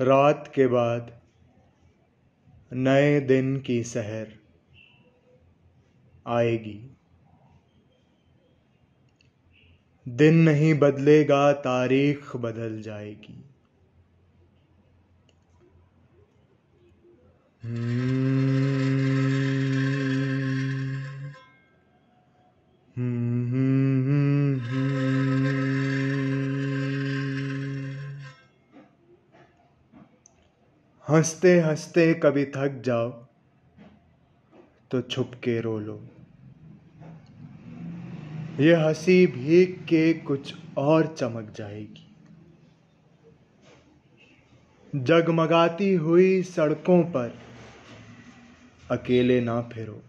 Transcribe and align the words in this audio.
रात 0.00 0.52
के 0.54 0.66
बाद 0.66 1.10
नए 2.72 3.20
दिन 3.20 3.60
की 3.60 3.84
सहर 3.84 4.26
आएगी। 6.26 6.96
दिन 10.08 10.34
नहीं 10.34 10.74
बदलेगा 10.74 11.52
तारीख 11.52 12.36
बदल 12.36 12.82
जाएगी। 12.82 13.49
हँसते 31.10 31.60
हँसते 31.60 32.14
कभी 32.14 32.44
थक 32.44 32.82
जाओ 32.84 33.10
तो 34.90 35.00
छुप 35.00 35.30
के 35.34 35.60
रो 35.60 35.78
लो। 35.78 35.94
ये 38.60 38.74
हँसी 38.74 39.26
भीग 39.26 39.74
के 39.84 40.12
कुछ 40.12 40.54
और 40.78 41.06
चमक 41.06 41.52
जाएगी। 41.56 42.06
जगमगाती 44.94 45.92
हुई 45.94 46.42
सड़कों 46.42 47.02
पर 47.04 47.34
अकेले 48.90 49.40
ना 49.40 49.60
फिरो। 49.62 50.02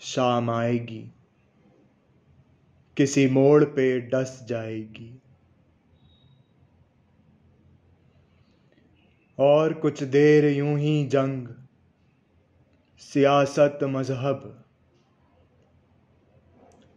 शाम 0.00 0.50
आएगी, 0.50 1.04
किसी 2.96 3.26
मोड़ 3.30 3.64
पे 3.64 4.00
डस 4.00 4.46
जाएगी। 4.48 5.18
और 9.38 9.72
कुछ 9.72 10.02
देर 10.02 10.44
यूँ 10.44 10.78
ही 10.78 11.06
जंग। 11.06 11.48
सियासत 12.98 13.78
मज़हब। 13.82 14.64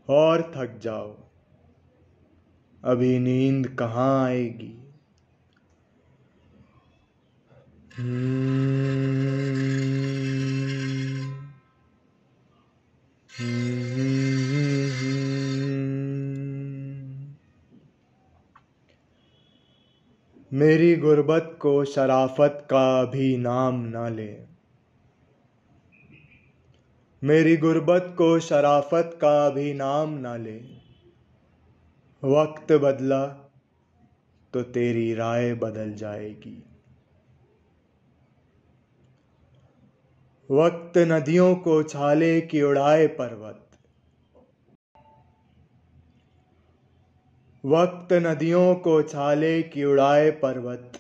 और 0.10 0.52
थक 0.56 0.78
जाओ। 0.78 1.18
अभी 2.84 3.20
नींद 3.20 3.68
कहाँ 3.68 4.26
आएगी? 4.26 4.82
मेरी 20.56 20.96
गुर्बत 20.96 21.58
को 21.62 21.86
शराफत 21.86 22.60
का 22.64 23.04
भी 23.04 23.38
नाम 23.38 23.76
ना 23.76 24.10
ले। 24.10 24.38
मेरी 27.24 27.58
गुर्बत 27.58 28.16
को 28.18 28.40
शराफत 28.40 29.12
का 29.16 29.50
भी 29.50 29.74
नाम 29.74 30.10
ना 30.10 30.36
ले। 30.38 30.62
वक्त 32.24 32.72
बदला 32.72 33.26
तो 34.54 34.62
तेरी 34.62 35.14
राय 35.14 35.54
बदल 35.54 35.94
जाएगी। 35.94 36.64
वक्त 40.52 40.98
नदियों 40.98 41.56
को 41.56 41.84
छाले 41.84 42.42
की 42.42 42.62
उड़ाए 42.62 43.08
पर्वत। 43.08 43.65
वक्त 47.66 48.14
नदियों 48.14 48.76
को 48.76 49.02
छाले 49.02 49.62
की 49.64 49.84
उड़ाए 49.84 50.32
पर्वत। 50.32 51.00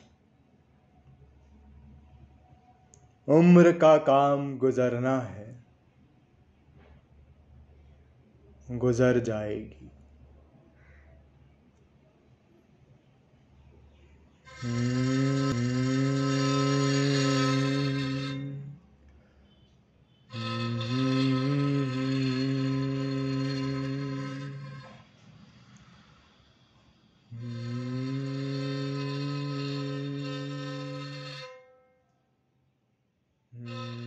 उम्र 3.27 3.71
का 3.71 3.97
काम 3.97 4.57
गुजरना 4.57 5.19
है, 5.19 5.65
गुजर 8.71 9.19
जाएगी। 9.19 9.91
hmm 14.55 15.04
Mm-hmm. 27.35 27.55
mm-hmm. 33.57 34.04